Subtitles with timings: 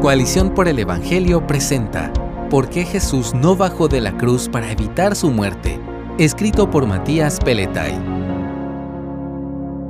[0.00, 2.12] Coalición por el Evangelio presenta
[2.50, 5.80] ¿Por qué Jesús no bajó de la cruz para evitar su muerte?
[6.20, 7.94] Escrito por Matías Peletay.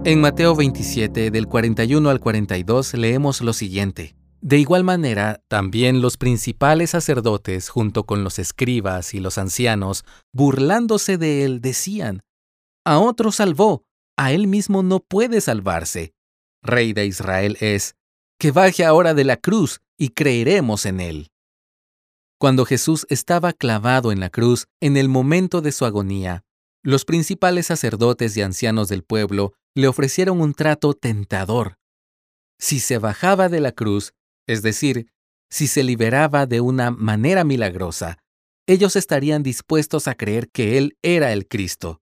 [0.05, 4.17] En Mateo 27, del 41 al 42, leemos lo siguiente.
[4.41, 11.19] De igual manera, también los principales sacerdotes, junto con los escribas y los ancianos, burlándose
[11.19, 12.23] de él, decían,
[12.87, 13.85] A otro salvó,
[14.17, 16.15] a él mismo no puede salvarse.
[16.63, 17.95] Rey de Israel es,
[18.39, 21.31] que baje ahora de la cruz y creeremos en él.
[22.39, 26.45] Cuando Jesús estaba clavado en la cruz, en el momento de su agonía,
[26.85, 31.79] los principales sacerdotes y ancianos del pueblo le ofrecieron un trato tentador.
[32.61, 34.15] Si se bajaba de la cruz,
[34.47, 35.11] es decir,
[35.51, 38.19] si se liberaba de una manera milagrosa,
[38.69, 42.01] ellos estarían dispuestos a creer que Él era el Cristo.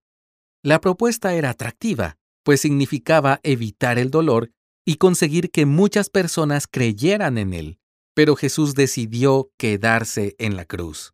[0.62, 4.50] La propuesta era atractiva, pues significaba evitar el dolor
[4.84, 7.78] y conseguir que muchas personas creyeran en Él
[8.16, 11.12] pero Jesús decidió quedarse en la cruz.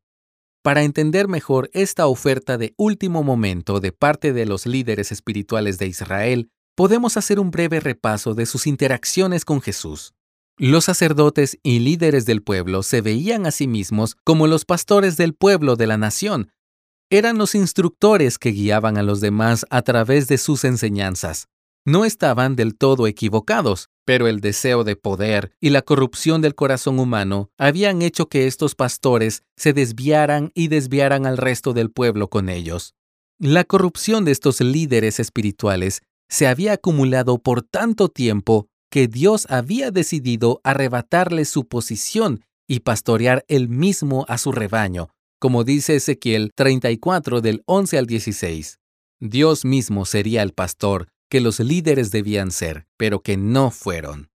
[0.63, 5.89] Para entender mejor esta oferta de último momento de parte de los líderes espirituales de
[5.89, 10.15] Israel, podemos hacer un breve repaso de sus interacciones con Jesús.
[10.57, 15.35] Los sacerdotes y líderes del pueblo se veían a sí mismos como los pastores del
[15.35, 16.53] pueblo de la nación.
[17.11, 21.49] Eran los instructores que guiaban a los demás a través de sus enseñanzas.
[21.85, 27.01] No estaban del todo equivocados, pero el deseo de poder y la corrupción del corazón
[27.01, 32.49] humano habían hecho que estos pastores se desviaran y desviaran al resto del pueblo con
[32.49, 32.95] ellos.
[33.41, 39.91] La corrupción de estos líderes espirituales se había acumulado por tanto tiempo que Dios había
[39.91, 45.09] decidido arrebatarles su posición y pastorear él mismo a su rebaño,
[45.41, 48.79] como dice Ezequiel 34 del 11 al 16.
[49.19, 54.29] Dios mismo sería el pastor que los líderes debían ser, pero que no fueron.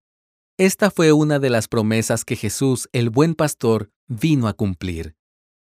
[0.58, 5.14] Esta fue una de las promesas que Jesús, el buen pastor, vino a cumplir.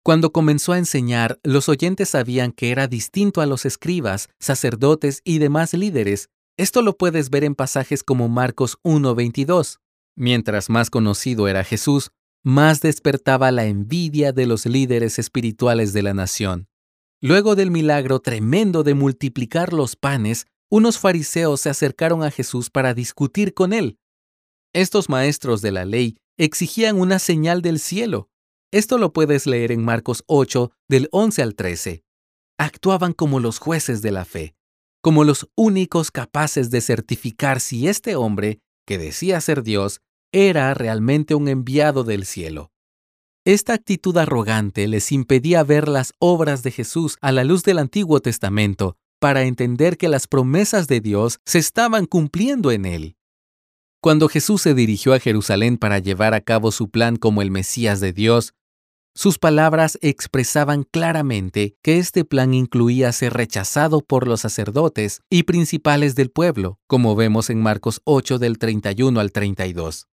[0.03, 5.39] Cuando comenzó a enseñar, los oyentes sabían que era distinto a los escribas, sacerdotes y
[5.39, 6.29] demás líderes.
[6.57, 9.79] Esto lo puedes ver en pasajes como Marcos 1.22.
[10.17, 12.11] Mientras más conocido era Jesús,
[12.43, 16.67] más despertaba la envidia de los líderes espirituales de la nación.
[17.21, 22.95] Luego del milagro tremendo de multiplicar los panes, unos fariseos se acercaron a Jesús para
[22.95, 23.99] discutir con él.
[24.73, 28.31] Estos maestros de la ley exigían una señal del cielo.
[28.73, 32.05] Esto lo puedes leer en Marcos 8, del 11 al 13.
[32.57, 34.55] Actuaban como los jueces de la fe,
[35.03, 40.01] como los únicos capaces de certificar si este hombre, que decía ser Dios,
[40.33, 42.73] era realmente un enviado del cielo.
[43.45, 48.21] Esta actitud arrogante les impedía ver las obras de Jesús a la luz del Antiguo
[48.21, 53.17] Testamento para entender que las promesas de Dios se estaban cumpliendo en él.
[54.01, 58.01] Cuando Jesús se dirigió a Jerusalén para llevar a cabo su plan como el Mesías
[58.01, 58.53] de Dios,
[59.15, 66.17] sus palabras expresaban claramente que este plan incluía ser rechazado por los sacerdotes y principales
[66.17, 70.09] del pueblo, como vemos en Marcos 8 del 31 al 32.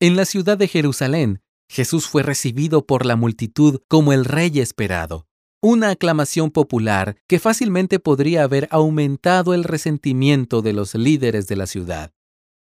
[0.00, 5.28] En la ciudad de Jerusalén, Jesús fue recibido por la multitud como el rey esperado,
[5.62, 11.66] una aclamación popular que fácilmente podría haber aumentado el resentimiento de los líderes de la
[11.66, 12.10] ciudad.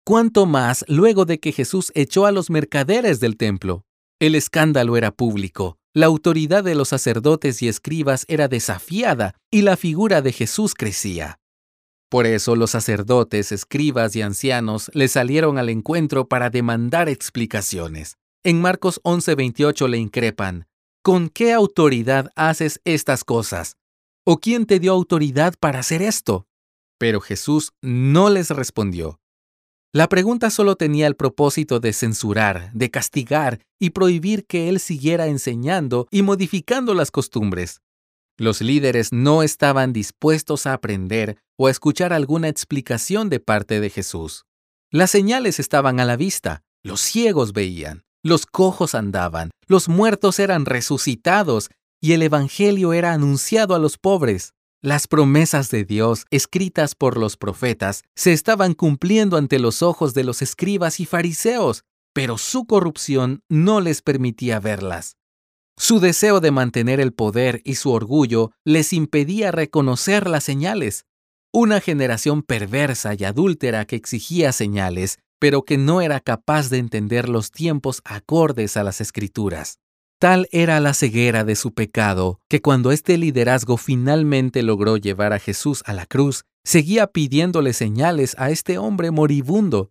[0.03, 3.85] Cuanto más luego de que Jesús echó a los mercaderes del templo.
[4.19, 9.77] El escándalo era público, la autoridad de los sacerdotes y escribas era desafiada y la
[9.77, 11.39] figura de Jesús crecía.
[12.09, 18.17] Por eso los sacerdotes, escribas y ancianos le salieron al encuentro para demandar explicaciones.
[18.43, 20.67] En Marcos 11:28 le increpan,
[21.07, 23.77] ¿Con qué autoridad haces estas cosas?
[24.25, 26.49] ¿O quién te dio autoridad para hacer esto?
[26.99, 29.21] Pero Jesús no les respondió.
[29.93, 35.29] La pregunta solo tenía el propósito de censurar, de castigar y prohibir que él siguiera
[35.29, 37.83] enseñando y modificando las costumbres.
[38.37, 43.91] Los líderes no estaban dispuestos a aprender o a escuchar alguna explicación de parte de
[43.91, 44.45] Jesús.
[44.91, 50.67] Las señales estaban a la vista, los ciegos veían, los cojos andaban, los muertos eran
[50.67, 54.53] resucitados y el Evangelio era anunciado a los pobres.
[54.83, 60.25] Las promesas de Dios, escritas por los profetas, se estaban cumpliendo ante los ojos de
[60.25, 65.17] los escribas y fariseos, pero su corrupción no les permitía verlas.
[65.79, 71.05] Su deseo de mantener el poder y su orgullo les impedía reconocer las señales.
[71.53, 77.29] Una generación perversa y adúltera que exigía señales pero que no era capaz de entender
[77.29, 79.79] los tiempos acordes a las escrituras.
[80.19, 85.39] Tal era la ceguera de su pecado que cuando este liderazgo finalmente logró llevar a
[85.39, 89.91] Jesús a la cruz, seguía pidiéndole señales a este hombre moribundo.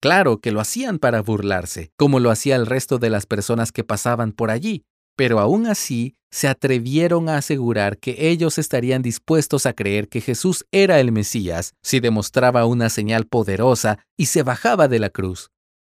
[0.00, 3.84] Claro que lo hacían para burlarse, como lo hacía el resto de las personas que
[3.84, 4.84] pasaban por allí,
[5.16, 10.66] pero aún así se atrevieron a asegurar que ellos estarían dispuestos a creer que Jesús
[10.70, 15.50] era el Mesías si demostraba una señal poderosa y se bajaba de la cruz.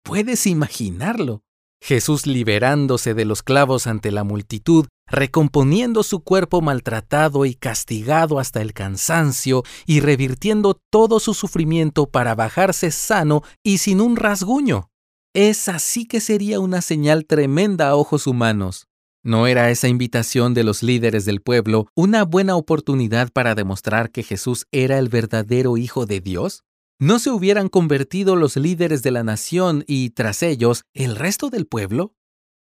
[0.04, 1.42] ¿Puedes imaginarlo?
[1.82, 8.60] Jesús liberándose de los clavos ante la multitud, recomponiendo su cuerpo maltratado y castigado hasta
[8.60, 14.90] el cansancio y revirtiendo todo su sufrimiento para bajarse sano y sin un rasguño.
[15.34, 18.85] Es así que sería una señal tremenda a ojos humanos.
[19.26, 24.22] ¿No era esa invitación de los líderes del pueblo una buena oportunidad para demostrar que
[24.22, 26.62] Jesús era el verdadero Hijo de Dios?
[27.00, 31.66] ¿No se hubieran convertido los líderes de la nación y, tras ellos, el resto del
[31.66, 32.14] pueblo?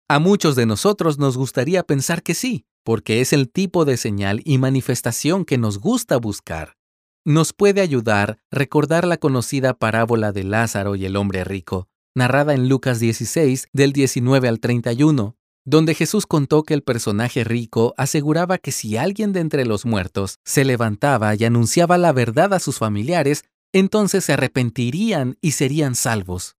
[0.08, 4.40] A muchos de nosotros nos gustaría pensar que sí, porque es el tipo de señal
[4.42, 6.78] y manifestación que nos gusta buscar.
[7.26, 12.70] Nos puede ayudar recordar la conocida parábola de Lázaro y el hombre rico, narrada en
[12.70, 18.72] Lucas 16 del 19 al 31, donde Jesús contó que el personaje rico aseguraba que
[18.72, 23.44] si alguien de entre los muertos se levantaba y anunciaba la verdad a sus familiares,
[23.72, 26.56] entonces se arrepentirían y serían salvos.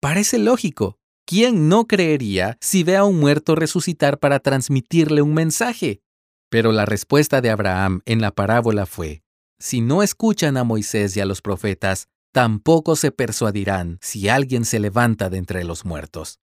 [0.00, 0.98] Parece lógico.
[1.26, 6.00] ¿Quién no creería si ve a un muerto resucitar para transmitirle un mensaje?
[6.48, 9.22] Pero la respuesta de Abraham en la parábola fue,
[9.58, 14.80] si no escuchan a Moisés y a los profetas, tampoco se persuadirán si alguien se
[14.80, 16.38] levanta de entre los muertos.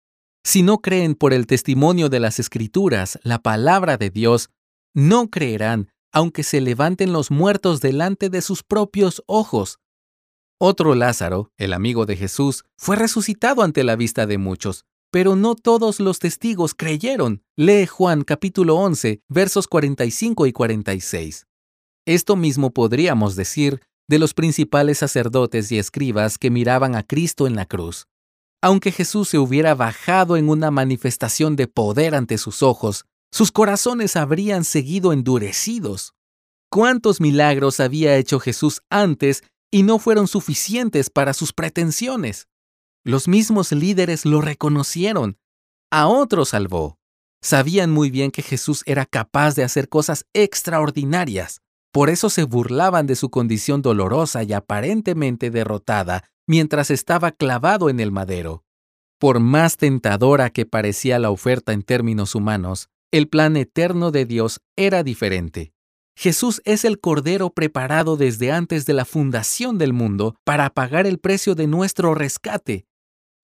[0.43, 4.49] Si no creen por el testimonio de las Escrituras, la palabra de Dios,
[4.93, 9.79] no creerán aunque se levanten los muertos delante de sus propios ojos.
[10.59, 15.55] Otro Lázaro, el amigo de Jesús, fue resucitado ante la vista de muchos, pero no
[15.55, 17.44] todos los testigos creyeron.
[17.55, 21.47] Lee Juan capítulo 11, versos 45 y 46.
[22.05, 27.55] Esto mismo podríamos decir de los principales sacerdotes y escribas que miraban a Cristo en
[27.55, 28.07] la cruz.
[28.61, 34.15] Aunque Jesús se hubiera bajado en una manifestación de poder ante sus ojos, sus corazones
[34.15, 36.13] habrían seguido endurecidos.
[36.69, 42.47] ¿Cuántos milagros había hecho Jesús antes y no fueron suficientes para sus pretensiones.
[43.03, 45.37] Los mismos líderes lo reconocieron.
[45.89, 46.99] A otros salvó.
[47.41, 51.61] Sabían muy bien que Jesús era capaz de hacer cosas extraordinarias.
[51.91, 57.99] Por eso se burlaban de su condición dolorosa y aparentemente derrotada mientras estaba clavado en
[57.99, 58.63] el madero.
[59.19, 64.61] Por más tentadora que parecía la oferta en términos humanos, el plan eterno de Dios
[64.75, 65.73] era diferente.
[66.15, 71.19] Jesús es el Cordero preparado desde antes de la fundación del mundo para pagar el
[71.19, 72.85] precio de nuestro rescate.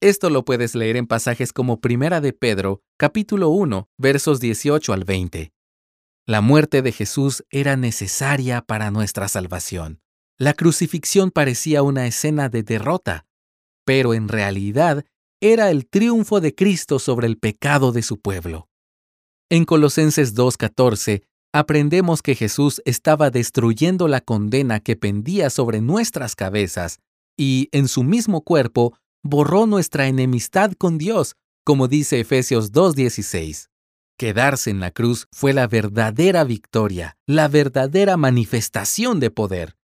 [0.02, 5.06] Esto lo puedes leer en pasajes como Primera de Pedro, capítulo 1, versos 18 al
[5.06, 5.52] 20.
[6.28, 10.02] La muerte de Jesús era necesaria para nuestra salvación.
[10.40, 13.26] La crucifixión parecía una escena de derrota,
[13.86, 15.04] pero en realidad
[15.42, 18.70] era el triunfo de Cristo sobre el pecado de su pueblo.
[19.50, 21.24] En Colosenses 2.14
[21.54, 27.00] aprendemos que Jesús estaba destruyendo la condena que pendía sobre nuestras cabezas
[27.36, 33.70] y en su mismo cuerpo borró nuestra enemistad con Dios, como dice Efesios 2.16.
[34.20, 39.77] Quedarse en la cruz fue la verdadera victoria, la verdadera manifestación de poder.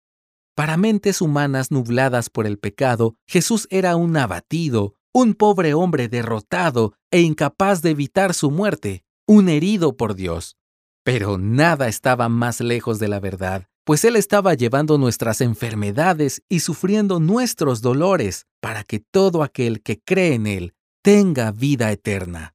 [0.56, 6.94] Para mentes humanas nubladas por el pecado, Jesús era un abatido, un pobre hombre derrotado
[7.10, 10.58] e incapaz de evitar su muerte, un herido por Dios.
[11.04, 16.60] Pero nada estaba más lejos de la verdad, pues Él estaba llevando nuestras enfermedades y
[16.60, 22.54] sufriendo nuestros dolores para que todo aquel que cree en Él tenga vida eterna.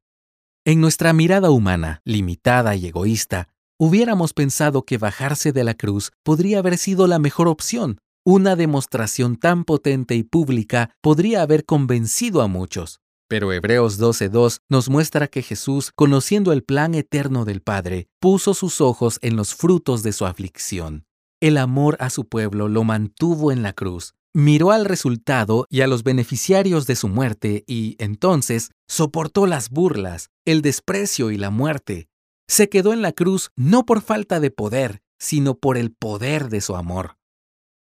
[0.64, 6.58] En nuestra mirada humana, limitada y egoísta, hubiéramos pensado que bajarse de la cruz podría
[6.58, 7.98] haber sido la mejor opción.
[8.26, 13.00] Una demostración tan potente y pública podría haber convencido a muchos.
[13.28, 18.80] Pero Hebreos 12.2 nos muestra que Jesús, conociendo el plan eterno del Padre, puso sus
[18.80, 21.04] ojos en los frutos de su aflicción.
[21.40, 25.86] El amor a su pueblo lo mantuvo en la cruz, miró al resultado y a
[25.86, 32.08] los beneficiarios de su muerte y, entonces, soportó las burlas, el desprecio y la muerte.
[32.48, 36.60] Se quedó en la cruz no por falta de poder, sino por el poder de
[36.60, 37.18] su amor.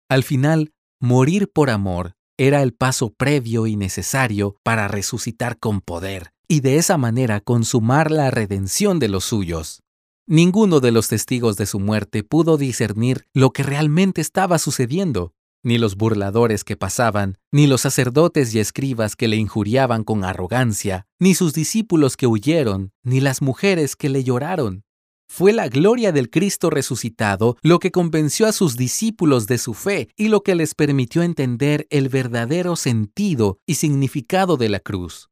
[0.09, 6.33] Al final, morir por amor era el paso previo y necesario para resucitar con poder
[6.49, 9.83] y de esa manera consumar la redención de los suyos.
[10.26, 15.79] Ninguno de los testigos de su muerte pudo discernir lo que realmente estaba sucediendo, ni
[15.79, 21.35] los burladores que pasaban, ni los sacerdotes y escribas que le injuriaban con arrogancia, ni
[21.35, 24.85] sus discípulos que huyeron, ni las mujeres que le lloraron.
[25.31, 30.09] Fue la gloria del Cristo resucitado lo que convenció a sus discípulos de su fe
[30.17, 35.29] y lo que les permitió entender el verdadero sentido y significado de la cruz.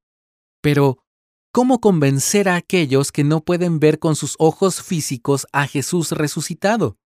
[0.61, 0.99] Pero,
[1.51, 6.99] ¿cómo convencer a aquellos que no pueden ver con sus ojos físicos a Jesús resucitado?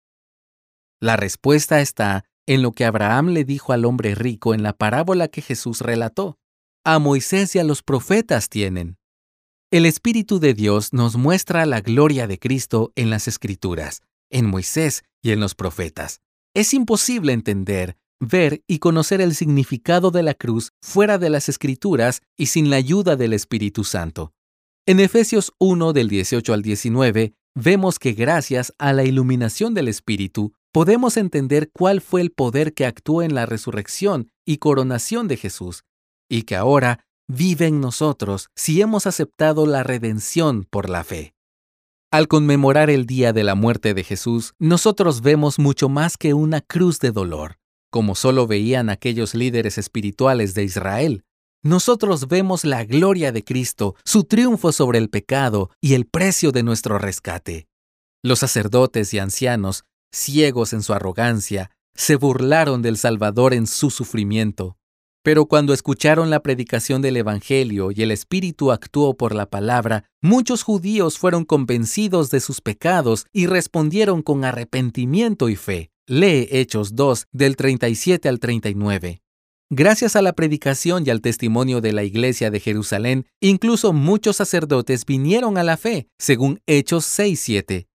[0.98, 5.28] La respuesta está en lo que Abraham le dijo al hombre rico en la parábola
[5.28, 6.36] que Jesús relató.
[6.84, 8.96] A Moisés y a los profetas tienen.
[9.70, 15.04] El Espíritu de Dios nos muestra la gloria de Cristo en las Escrituras, en Moisés
[15.22, 16.22] y en los profetas.
[16.52, 22.20] Es imposible entender, ver y conocer el significado de la cruz fuera de las Escrituras
[22.36, 24.32] y sin la ayuda del Espíritu Santo.
[24.86, 30.52] En Efesios 1 del 18 al 19 vemos que gracias a la iluminación del Espíritu
[30.72, 35.84] podemos entender cuál fue el poder que actuó en la resurrección y coronación de Jesús,
[36.28, 41.34] y que ahora vive en nosotros si hemos aceptado la redención por la fe.
[42.12, 46.60] Al conmemorar el día de la muerte de Jesús, nosotros vemos mucho más que una
[46.60, 47.58] cruz de dolor,
[47.90, 51.24] como solo veían aquellos líderes espirituales de Israel.
[51.62, 56.64] Nosotros vemos la gloria de Cristo, su triunfo sobre el pecado y el precio de
[56.64, 57.68] nuestro rescate.
[58.24, 64.76] Los sacerdotes y ancianos, ciegos en su arrogancia, se burlaron del Salvador en su sufrimiento.
[65.22, 70.62] Pero cuando escucharon la predicación del Evangelio y el Espíritu actuó por la palabra, muchos
[70.62, 75.90] judíos fueron convencidos de sus pecados y respondieron con arrepentimiento y fe.
[76.06, 79.22] Lee Hechos 2 del 37 al 39.
[79.72, 85.06] Gracias a la predicación y al testimonio de la Iglesia de Jerusalén, incluso muchos sacerdotes
[85.06, 87.86] vinieron a la fe, según Hechos 6-7.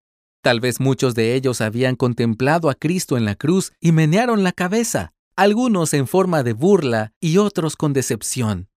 [0.46, 4.52] Tal vez muchos de ellos habían contemplado a Cristo en la cruz y menearon la
[4.52, 8.68] cabeza algunos en forma de burla y otros con decepción.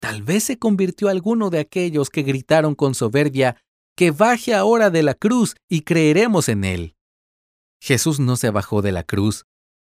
[0.00, 3.56] Tal vez se convirtió alguno de aquellos que gritaron con soberbia,
[3.96, 6.94] que baje ahora de la cruz y creeremos en él.
[7.82, 9.46] Jesús no se bajó de la cruz,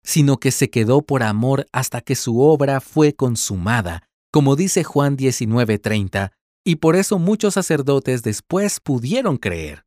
[0.03, 5.15] sino que se quedó por amor hasta que su obra fue consumada, como dice Juan
[5.15, 6.33] 19:30,
[6.65, 9.85] y por eso muchos sacerdotes después pudieron creer.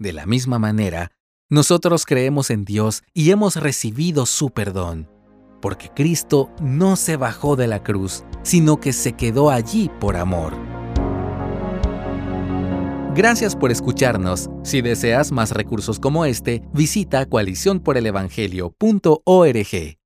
[0.00, 1.12] De la misma manera,
[1.48, 5.08] nosotros creemos en Dios y hemos recibido su perdón
[5.60, 10.54] porque Cristo no se bajó de la cruz, sino que se quedó allí por amor.
[13.14, 14.50] Gracias por escucharnos.
[14.62, 19.99] Si deseas más recursos como este, visita coaliciónporelevangelio.org.